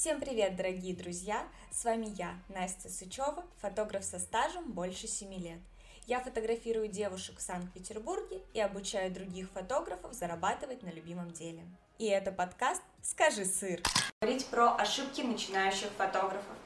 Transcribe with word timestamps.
Всем 0.00 0.18
привет, 0.18 0.56
дорогие 0.56 0.96
друзья! 0.96 1.46
С 1.70 1.84
вами 1.84 2.06
я, 2.16 2.32
Настя 2.48 2.88
Сычева, 2.88 3.44
фотограф 3.60 4.02
со 4.02 4.18
стажем 4.18 4.72
больше 4.72 5.06
7 5.06 5.34
лет. 5.34 5.58
Я 6.06 6.20
фотографирую 6.20 6.88
девушек 6.88 7.36
в 7.36 7.42
Санкт-Петербурге 7.42 8.40
и 8.54 8.60
обучаю 8.62 9.12
других 9.12 9.50
фотографов 9.50 10.14
зарабатывать 10.14 10.82
на 10.82 10.88
любимом 10.88 11.30
деле. 11.32 11.64
И 11.98 12.06
это 12.06 12.32
подкаст 12.32 12.80
«Скажи 13.02 13.44
сыр». 13.44 13.82
Говорить 14.22 14.46
про 14.46 14.74
ошибки 14.74 15.20
начинающих 15.20 15.90
фотографов. 15.98 16.56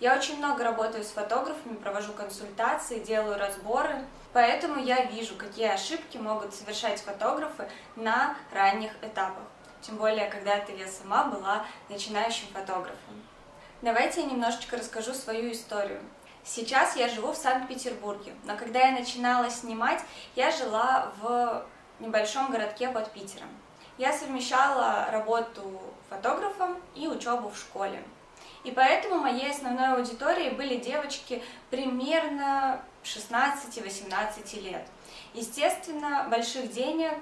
Я 0.00 0.16
очень 0.16 0.38
много 0.38 0.64
работаю 0.64 1.04
с 1.04 1.08
фотографами, 1.08 1.76
провожу 1.76 2.14
консультации, 2.14 3.00
делаю 3.00 3.36
разборы, 3.38 4.02
поэтому 4.32 4.82
я 4.82 5.04
вижу, 5.04 5.34
какие 5.34 5.66
ошибки 5.66 6.16
могут 6.16 6.54
совершать 6.54 7.02
фотографы 7.02 7.68
на 7.96 8.34
ранних 8.50 8.92
этапах 9.02 9.44
тем 9.82 9.96
более, 9.96 10.30
когда-то 10.30 10.72
я 10.72 10.86
сама 10.86 11.24
была 11.24 11.66
начинающим 11.88 12.46
фотографом. 12.52 13.22
Давайте 13.82 14.22
я 14.22 14.28
немножечко 14.28 14.76
расскажу 14.76 15.12
свою 15.12 15.52
историю. 15.52 16.00
Сейчас 16.44 16.96
я 16.96 17.08
живу 17.08 17.32
в 17.32 17.36
Санкт-Петербурге, 17.36 18.34
но 18.44 18.56
когда 18.56 18.80
я 18.80 18.92
начинала 18.92 19.50
снимать, 19.50 20.00
я 20.34 20.50
жила 20.50 21.12
в 21.20 21.66
небольшом 22.00 22.50
городке 22.50 22.88
под 22.88 23.12
Питером. 23.12 23.48
Я 23.98 24.12
совмещала 24.12 25.08
работу 25.10 25.80
фотографом 26.08 26.76
и 26.94 27.06
учебу 27.06 27.50
в 27.50 27.58
школе. 27.58 28.02
И 28.64 28.70
поэтому 28.70 29.18
моей 29.18 29.50
основной 29.50 29.96
аудиторией 29.96 30.50
были 30.50 30.76
девочки 30.76 31.42
примерно 31.70 32.80
16-18 33.04 34.60
лет. 34.60 34.86
Естественно, 35.34 36.26
больших 36.30 36.72
денег 36.72 37.18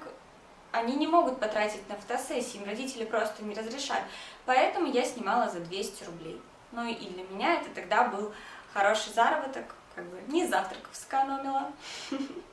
они 0.71 0.95
не 0.95 1.07
могут 1.07 1.39
потратить 1.39 1.87
на 1.89 1.95
фотосессии, 1.95 2.57
им 2.57 2.65
родители 2.65 3.05
просто 3.05 3.43
не 3.43 3.53
разрешают. 3.53 4.05
Поэтому 4.45 4.87
я 4.87 5.03
снимала 5.05 5.49
за 5.49 5.59
200 5.59 6.03
рублей. 6.05 6.41
Ну 6.71 6.87
и 6.87 6.95
для 6.95 7.23
меня 7.23 7.55
это 7.55 7.69
тогда 7.75 8.07
был 8.07 8.33
хороший 8.73 9.13
заработок, 9.13 9.65
как 9.95 10.05
бы 10.05 10.21
не 10.27 10.47
завтраков 10.47 10.89
сэкономила. 10.93 11.71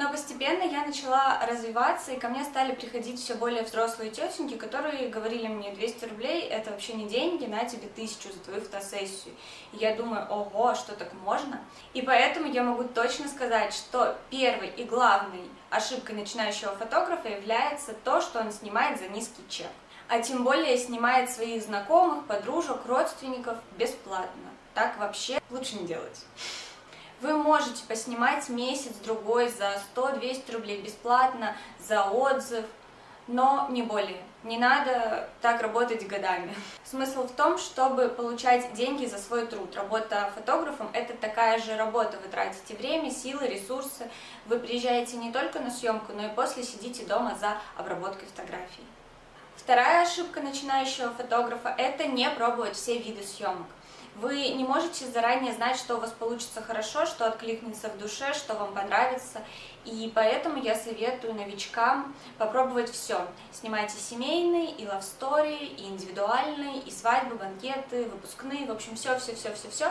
Но 0.00 0.08
постепенно 0.08 0.62
я 0.62 0.86
начала 0.86 1.44
развиваться, 1.46 2.12
и 2.12 2.18
ко 2.18 2.30
мне 2.30 2.42
стали 2.44 2.74
приходить 2.74 3.20
все 3.20 3.34
более 3.34 3.64
взрослые 3.64 4.10
тетеньки, 4.10 4.56
которые 4.56 5.10
говорили 5.10 5.46
мне 5.46 5.72
200 5.72 6.06
рублей, 6.06 6.48
это 6.48 6.70
вообще 6.70 6.94
не 6.94 7.06
деньги, 7.06 7.44
на 7.44 7.66
тебе 7.66 7.86
тысячу 7.86 8.32
за 8.32 8.38
твою 8.38 8.62
фотосессию. 8.62 9.34
И 9.74 9.76
я 9.76 9.94
думаю, 9.94 10.26
ого, 10.30 10.74
что 10.74 10.96
так 10.96 11.12
можно? 11.12 11.60
И 11.92 12.00
поэтому 12.00 12.50
я 12.50 12.62
могу 12.62 12.84
точно 12.84 13.28
сказать, 13.28 13.74
что 13.74 14.16
первой 14.30 14.68
и 14.68 14.84
главной 14.84 15.44
ошибкой 15.68 16.14
начинающего 16.14 16.74
фотографа 16.76 17.28
является 17.28 17.92
то, 17.92 18.22
что 18.22 18.40
он 18.40 18.52
снимает 18.52 18.98
за 18.98 19.08
низкий 19.08 19.46
чек. 19.50 19.68
А 20.08 20.20
тем 20.20 20.44
более 20.44 20.78
снимает 20.78 21.30
своих 21.30 21.62
знакомых, 21.62 22.24
подружек, 22.24 22.86
родственников 22.86 23.58
бесплатно. 23.76 24.48
Так 24.72 24.98
вообще 24.98 25.42
лучше 25.50 25.76
не 25.76 25.86
делать. 25.86 26.24
Вы 27.20 27.36
можете 27.36 27.84
поснимать 27.86 28.48
месяц-другой 28.48 29.50
за 29.50 29.82
100-200 29.94 30.52
рублей 30.52 30.80
бесплатно, 30.80 31.54
за 31.78 32.04
отзыв, 32.04 32.64
но 33.26 33.66
не 33.70 33.82
более. 33.82 34.22
Не 34.42 34.56
надо 34.56 35.28
так 35.42 35.60
работать 35.60 36.08
годами. 36.08 36.54
Смысл 36.82 37.24
в 37.24 37.32
том, 37.32 37.58
чтобы 37.58 38.08
получать 38.08 38.72
деньги 38.72 39.04
за 39.04 39.18
свой 39.18 39.46
труд. 39.46 39.76
Работа 39.76 40.32
фотографом– 40.34 40.88
это 40.94 41.12
такая 41.12 41.58
же 41.58 41.76
работа. 41.76 42.16
Вы 42.22 42.28
тратите 42.30 42.74
время, 42.74 43.10
силы, 43.10 43.46
ресурсы. 43.46 44.10
Вы 44.46 44.58
приезжаете 44.58 45.18
не 45.18 45.30
только 45.30 45.60
на 45.60 45.70
съемку, 45.70 46.14
но 46.14 46.24
и 46.24 46.34
после 46.34 46.62
сидите 46.62 47.04
дома 47.04 47.36
за 47.38 47.58
обработкой 47.76 48.28
фотографий. 48.28 48.86
Вторая 49.56 50.06
ошибка 50.06 50.40
начинающего 50.40 51.10
фотографа– 51.10 51.74
это 51.78 52.06
не 52.06 52.30
пробовать 52.30 52.76
все 52.76 52.96
виды 52.96 53.22
съемок. 53.22 53.66
Вы 54.20 54.50
не 54.50 54.64
можете 54.64 55.06
заранее 55.06 55.54
знать, 55.54 55.78
что 55.78 55.96
у 55.96 56.00
вас 56.00 56.10
получится 56.10 56.60
хорошо, 56.60 57.06
что 57.06 57.26
откликнется 57.26 57.88
в 57.88 57.96
душе, 57.96 58.34
что 58.34 58.54
вам 58.54 58.74
понравится. 58.74 59.40
И 59.86 60.12
поэтому 60.14 60.62
я 60.62 60.74
советую 60.74 61.32
новичкам 61.34 62.14
попробовать 62.36 62.90
все. 62.90 63.26
Снимайте 63.50 63.96
семейные, 63.98 64.72
и 64.72 64.86
лавстори, 64.86 65.64
и 65.64 65.86
индивидуальные, 65.86 66.80
и 66.80 66.90
свадьбы, 66.90 67.36
банкеты, 67.36 68.04
выпускные, 68.10 68.66
в 68.66 68.70
общем, 68.70 68.94
все-все-все-все-все 68.94 69.90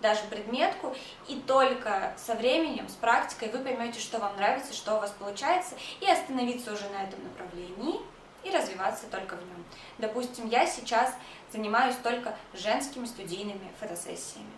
даже 0.00 0.20
предметку, 0.30 0.94
и 1.26 1.36
только 1.40 2.14
со 2.16 2.34
временем, 2.34 2.88
с 2.88 2.92
практикой 2.92 3.50
вы 3.50 3.58
поймете, 3.58 3.98
что 3.98 4.18
вам 4.18 4.36
нравится, 4.36 4.72
что 4.72 4.96
у 4.96 5.00
вас 5.00 5.12
получается, 5.18 5.74
и 6.00 6.08
остановиться 6.08 6.72
уже 6.72 6.88
на 6.90 7.02
этом 7.02 7.18
направлении 7.24 8.00
и 8.44 8.50
развиваться 8.50 9.06
только 9.10 9.36
в 9.36 9.40
нем. 9.40 9.64
Допустим, 9.98 10.48
я 10.48 10.66
сейчас 10.66 11.14
занимаюсь 11.52 11.96
только 12.02 12.36
женскими 12.54 13.06
студийными 13.06 13.72
фотосессиями. 13.80 14.50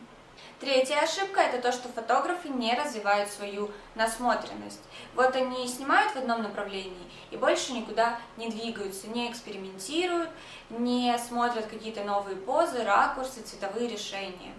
Третья 0.59 1.01
ошибка– 1.01 1.41
это 1.43 1.63
то, 1.63 1.73
что 1.73 1.89
фотографы 1.89 2.51
не 2.51 2.75
развивают 2.75 3.31
свою 3.31 3.71
насмотренность. 3.95 4.83
Вот 5.15 5.35
они 5.35 5.67
снимают 5.67 6.13
в 6.13 6.17
одном 6.17 6.43
направлении 6.43 7.11
и 7.31 7.37
больше 7.39 7.73
никуда 7.73 8.19
не 8.37 8.51
двигаются, 8.51 9.09
не 9.09 9.31
экспериментируют, 9.31 10.29
не 10.69 11.17
смотрят 11.19 11.67
какие-то 11.67 12.05
новые 12.05 12.37
позы, 12.37 12.85
ракурсы, 12.85 13.41
цветовые 13.41 13.89
решения 13.89 14.53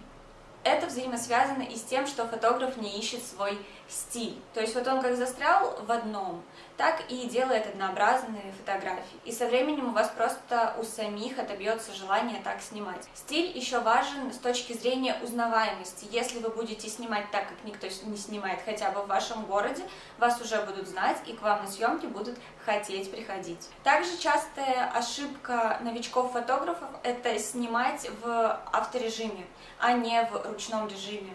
это 0.64 0.86
взаимосвязано 0.86 1.62
и 1.62 1.76
с 1.76 1.82
тем, 1.82 2.06
что 2.06 2.26
фотограф 2.26 2.76
не 2.76 2.98
ищет 2.98 3.24
свой 3.24 3.58
стиль. 3.88 4.40
То 4.54 4.60
есть 4.60 4.74
вот 4.74 4.86
он 4.86 5.02
как 5.02 5.16
застрял 5.16 5.76
в 5.82 5.90
одном, 5.90 6.42
так 6.76 7.02
и 7.10 7.28
делает 7.28 7.66
однообразные 7.66 8.52
фотографии. 8.58 9.20
И 9.24 9.32
со 9.32 9.46
временем 9.46 9.90
у 9.90 9.92
вас 9.92 10.08
просто 10.16 10.74
у 10.78 10.82
самих 10.82 11.38
отобьется 11.38 11.92
желание 11.92 12.40
так 12.42 12.62
снимать. 12.62 13.06
Стиль 13.14 13.56
еще 13.56 13.80
важен 13.80 14.32
с 14.32 14.38
точки 14.38 14.72
зрения 14.72 15.16
узнаваемости. 15.22 16.06
Если 16.10 16.38
вы 16.38 16.48
будете 16.48 16.88
снимать 16.88 17.30
так, 17.30 17.48
как 17.48 17.64
никто 17.64 17.86
не 18.06 18.16
снимает 18.16 18.60
хотя 18.64 18.90
бы 18.90 19.02
в 19.02 19.08
вашем 19.08 19.44
городе, 19.44 19.82
вас 20.18 20.40
уже 20.40 20.60
будут 20.62 20.88
знать 20.88 21.18
и 21.26 21.34
к 21.34 21.42
вам 21.42 21.64
на 21.64 21.70
съемки 21.70 22.06
будут 22.06 22.38
хотеть 22.64 23.10
приходить. 23.10 23.68
Также 23.82 24.16
частая 24.16 24.90
ошибка 24.94 25.78
новичков-фотографов– 25.82 26.88
это 27.02 27.38
снимать 27.38 28.08
в 28.22 28.60
авторежиме, 28.72 29.46
а 29.78 29.92
не 29.92 30.24
в 30.24 30.51
ручном 30.52 30.88
режиме. 30.88 31.34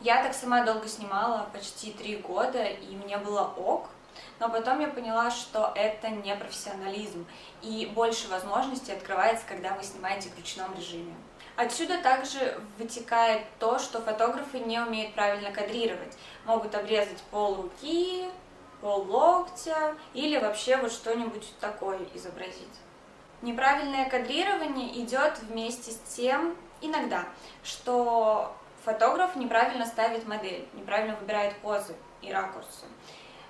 Я 0.00 0.22
так 0.22 0.34
сама 0.34 0.64
долго 0.64 0.88
снимала, 0.88 1.48
почти 1.52 1.92
три 1.92 2.16
года, 2.16 2.64
и 2.64 2.96
мне 2.96 3.16
было 3.16 3.52
ок, 3.56 3.88
но 4.38 4.48
потом 4.48 4.80
я 4.80 4.88
поняла, 4.88 5.30
что 5.30 5.72
это 5.74 6.08
не 6.08 6.34
профессионализм, 6.36 7.26
и 7.62 7.90
больше 7.94 8.28
возможностей 8.28 8.92
открывается, 8.92 9.44
когда 9.46 9.74
вы 9.74 9.82
снимаете 9.82 10.28
в 10.28 10.36
ручном 10.36 10.74
режиме. 10.76 11.14
Отсюда 11.56 11.96
также 12.02 12.60
вытекает 12.78 13.42
то, 13.58 13.78
что 13.78 14.02
фотографы 14.02 14.58
не 14.58 14.78
умеют 14.78 15.14
правильно 15.14 15.50
кадрировать. 15.50 16.16
Могут 16.44 16.74
обрезать 16.74 17.22
пол 17.30 17.62
руки, 17.62 18.28
пол 18.82 19.06
локтя 19.10 19.94
или 20.12 20.38
вообще 20.38 20.76
вот 20.76 20.92
что-нибудь 20.92 21.54
такое 21.58 21.98
изобразить. 22.14 22.68
Неправильное 23.42 24.08
кадрирование 24.08 25.02
идет 25.02 25.38
вместе 25.40 25.92
с 25.92 25.98
тем, 26.16 26.56
иногда, 26.80 27.24
что 27.62 28.56
фотограф 28.84 29.36
неправильно 29.36 29.84
ставит 29.84 30.26
модель, 30.26 30.66
неправильно 30.74 31.16
выбирает 31.16 31.56
позы 31.58 31.94
и 32.22 32.32
ракурсы. 32.32 32.86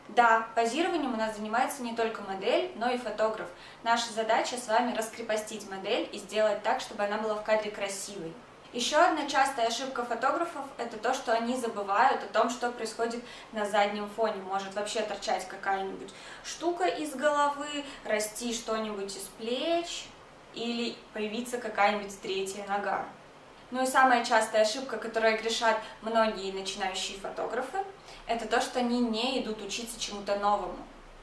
Да, 0.08 0.46
позированием 0.54 1.14
у 1.14 1.16
нас 1.16 1.36
занимается 1.36 1.82
не 1.82 1.94
только 1.94 2.22
модель, 2.22 2.70
но 2.76 2.90
и 2.90 2.98
фотограф. 2.98 3.48
Наша 3.82 4.12
задача 4.12 4.56
с 4.56 4.68
вами 4.68 4.96
раскрепостить 4.96 5.68
модель 5.68 6.08
и 6.12 6.18
сделать 6.18 6.62
так, 6.62 6.80
чтобы 6.80 7.04
она 7.04 7.18
была 7.18 7.34
в 7.34 7.42
кадре 7.42 7.70
красивой. 7.70 8.32
Еще 8.72 8.96
одна 8.96 9.26
частая 9.26 9.68
ошибка 9.68 10.04
фотографов– 10.04 10.64
это 10.78 10.98
то, 10.98 11.14
что 11.14 11.32
они 11.32 11.56
забывают 11.56 12.22
о 12.22 12.26
том, 12.26 12.50
что 12.50 12.70
происходит 12.70 13.24
на 13.52 13.64
заднем 13.64 14.08
фоне. 14.10 14.42
Может 14.42 14.74
вообще 14.74 15.02
торчать 15.02 15.46
какая-нибудь 15.48 16.12
штука 16.44 16.84
из 16.84 17.14
головы, 17.14 17.84
расти 18.04 18.52
что-нибудь 18.52 19.16
из 19.16 19.24
плеч 19.38 20.06
или 20.54 20.96
появиться 21.14 21.58
какая-нибудь 21.58 22.20
третья 22.20 22.66
нога. 22.66 23.06
Ну 23.70 23.82
и 23.82 23.86
самая 23.86 24.24
частая 24.24 24.62
ошибка, 24.62 24.96
которая 24.96 25.38
грешат 25.38 25.78
многие 26.02 26.52
начинающие 26.52 27.18
фотографы, 27.18 27.78
это 28.26 28.46
то, 28.46 28.60
что 28.60 28.80
они 28.80 29.00
не 29.00 29.40
идут 29.40 29.62
учиться 29.62 29.98
чему-то 29.98 30.36
новому. 30.38 30.78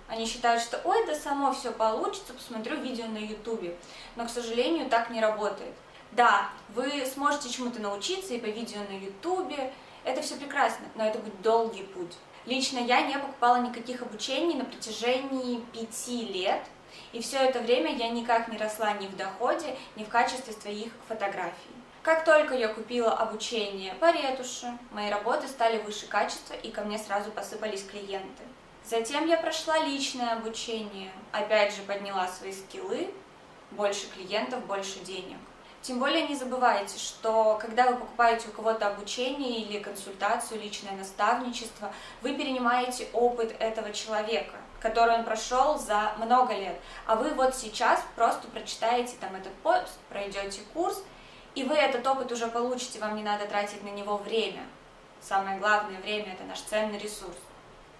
Они 0.07 0.25
считают, 0.25 0.61
что 0.61 0.81
ой, 0.83 1.05
да 1.07 1.15
само 1.15 1.53
все 1.53 1.71
получится, 1.71 2.33
посмотрю 2.33 2.77
видео 2.77 3.05
на 3.07 3.17
ютубе. 3.17 3.75
Но, 4.15 4.25
к 4.25 4.29
сожалению, 4.29 4.89
так 4.89 5.09
не 5.09 5.21
работает. 5.21 5.73
Да, 6.15 6.49
вы 6.75 7.05
сможете 7.11 7.49
чему-то 7.49 7.81
научиться 7.81 8.35
и 8.35 8.39
по 8.39 8.45
видео 8.45 8.81
на 8.87 8.95
ютубе, 8.97 9.73
это 10.03 10.21
все 10.21 10.35
прекрасно, 10.35 10.85
но 10.93 11.05
это 11.05 11.17
будет 11.17 11.41
долгий 11.41 11.83
путь. 11.83 12.13
Лично 12.45 12.77
я 12.77 13.01
не 13.01 13.17
покупала 13.17 13.61
никаких 13.61 14.01
обучений 14.03 14.55
на 14.55 14.65
протяжении 14.65 15.61
пяти 15.73 16.25
лет, 16.25 16.61
и 17.13 17.21
все 17.21 17.37
это 17.37 17.61
время 17.61 17.95
я 17.95 18.09
никак 18.09 18.47
не 18.49 18.57
росла 18.57 18.93
ни 18.93 19.07
в 19.07 19.15
доходе, 19.15 19.75
ни 19.95 20.03
в 20.03 20.09
качестве 20.09 20.53
своих 20.53 20.91
фотографий. 21.07 21.71
Как 22.03 22.25
только 22.25 22.53
я 22.53 22.67
купила 22.67 23.13
обучение 23.13 23.95
по 23.95 24.11
ретуши, 24.11 24.77
мои 24.91 25.09
работы 25.09 25.47
стали 25.47 25.81
выше 25.81 26.05
качества 26.05 26.53
и 26.53 26.69
ко 26.69 26.81
мне 26.81 26.99
сразу 26.99 27.31
посыпались 27.31 27.85
клиенты. 27.85 28.43
Затем 28.85 29.25
я 29.25 29.37
прошла 29.37 29.79
личное 29.79 30.33
обучение, 30.33 31.11
опять 31.31 31.73
же 31.73 31.81
подняла 31.83 32.27
свои 32.27 32.51
скиллы, 32.51 33.11
больше 33.71 34.07
клиентов, 34.13 34.65
больше 34.65 34.99
денег. 34.99 35.37
Тем 35.83 35.99
более 35.99 36.25
не 36.29 36.35
забывайте, 36.35 36.97
что 36.97 37.59
когда 37.61 37.91
вы 37.91 37.97
покупаете 37.97 38.47
у 38.47 38.51
кого-то 38.51 38.87
обучение 38.87 39.59
или 39.59 39.79
консультацию, 39.79 40.61
личное 40.61 40.93
наставничество, 40.93 41.93
вы 42.21 42.35
перенимаете 42.35 43.09
опыт 43.11 43.53
этого 43.59 43.91
человека, 43.91 44.55
который 44.79 45.13
он 45.13 45.25
прошел 45.25 45.77
за 45.77 46.13
много 46.19 46.53
лет. 46.53 46.79
А 47.05 47.17
вы 47.17 47.33
вот 47.33 47.53
сейчас 47.53 48.01
просто 48.15 48.47
прочитаете 48.47 49.15
там 49.19 49.35
этот 49.35 49.53
пост, 49.55 49.99
пройдете 50.07 50.61
курс, 50.73 51.03
и 51.53 51.65
вы 51.65 51.75
этот 51.75 52.07
опыт 52.07 52.31
уже 52.31 52.47
получите, 52.47 52.99
вам 52.99 53.17
не 53.17 53.23
надо 53.23 53.45
тратить 53.45 53.83
на 53.83 53.89
него 53.89 54.15
время. 54.15 54.63
Самое 55.19 55.59
главное 55.59 55.99
время– 55.99 56.31
это 56.39 56.45
наш 56.45 56.61
ценный 56.61 56.97
ресурс. 56.97 57.35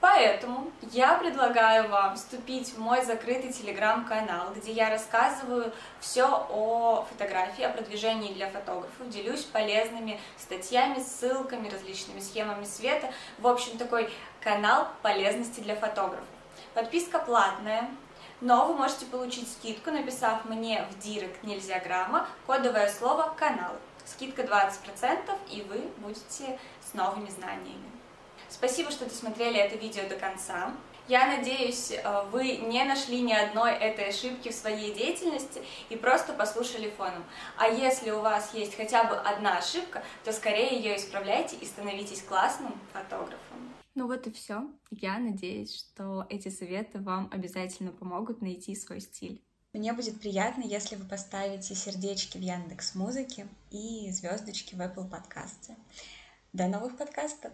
Поэтому 0.03 0.69
я 0.91 1.13
предлагаю 1.13 1.87
вам 1.87 2.17
вступить 2.17 2.73
в 2.73 2.77
мой 2.77 3.05
закрытый 3.05 3.53
телеграм-канал, 3.53 4.49
где 4.53 4.73
я 4.73 4.89
рассказываю 4.89 5.71
все 6.01 6.25
о 6.49 7.07
фотографии, 7.09 7.63
о 7.63 7.69
продвижении 7.69 8.33
для 8.33 8.49
фотографов, 8.49 9.07
делюсь 9.07 9.43
полезными 9.43 10.19
статьями, 10.37 10.99
ссылками, 10.99 11.69
различными 11.69 12.19
схемами 12.19 12.65
света. 12.65 13.13
В 13.39 13.47
общем, 13.47 13.77
такой 13.77 14.09
канал 14.41 14.89
полезности 15.03 15.61
для 15.61 15.77
фотографов. 15.77 16.27
Подписка 16.73 17.19
платная, 17.19 17.89
но 18.41 18.65
вы 18.65 18.73
можете 18.73 19.05
получить 19.05 19.49
скидку, 19.49 19.89
написав 19.89 20.43
мне 20.43 20.85
в 20.91 20.99
директ 20.99 21.41
нельзя 21.43 21.79
грамма 21.79 22.27
кодовое 22.45 22.89
слово 22.89 23.33
«канал». 23.37 23.71
Скидка 24.03 24.41
20%, 24.41 25.33
и 25.49 25.61
вы 25.61 25.79
будете 25.99 26.59
с 26.81 26.93
новыми 26.93 27.29
знаниями. 27.29 28.02
Спасибо, 28.53 28.91
что 28.91 29.05
досмотрели 29.05 29.57
это 29.57 29.75
видео 29.77 30.07
до 30.07 30.15
конца. 30.15 30.75
Я 31.07 31.25
надеюсь, 31.25 31.91
э, 31.91 32.23
вы 32.31 32.57
не 32.57 32.83
нашли 32.83 33.19
ни 33.21 33.33
одной 33.33 33.71
этой 33.71 34.09
ошибки 34.09 34.49
в 34.49 34.53
своей 34.53 34.93
деятельности 34.93 35.63
и 35.89 35.95
просто 35.95 36.33
послушали 36.33 36.91
фоном. 36.91 37.23
А 37.57 37.67
если 37.67 38.11
у 38.11 38.21
вас 38.21 38.53
есть 38.53 38.75
хотя 38.75 39.05
бы 39.05 39.15
одна 39.15 39.57
ошибка, 39.57 40.03
то 40.23 40.31
скорее 40.31 40.77
ее 40.77 40.95
исправляйте 40.97 41.55
и 41.55 41.65
становитесь 41.65 42.21
классным 42.21 42.73
фотографом. 42.93 43.73
Ну 43.95 44.05
вот 44.05 44.27
и 44.27 44.31
все. 44.31 44.69
Я 44.91 45.17
надеюсь, 45.17 45.75
что 45.75 46.27
эти 46.29 46.49
советы 46.49 46.99
вам 46.99 47.29
обязательно 47.33 47.91
помогут 47.91 48.41
найти 48.41 48.75
свой 48.75 49.01
стиль. 49.01 49.43
Мне 49.73 49.93
будет 49.93 50.21
приятно, 50.21 50.61
если 50.61 50.95
вы 50.95 51.05
поставите 51.05 51.73
сердечки 51.73 52.37
в 52.37 52.41
Яндекс 52.41 52.93
Музыке 52.93 53.47
и 53.71 54.11
звездочки 54.11 54.75
в 54.75 54.79
Apple 54.79 55.09
подкасте. 55.09 55.75
До 56.53 56.67
новых 56.67 56.97
подкастов! 56.97 57.51